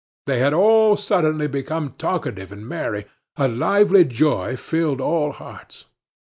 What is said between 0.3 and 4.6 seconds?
had all suddenly become talkative and merry; a lively joy